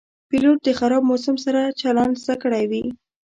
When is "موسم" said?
1.11-1.35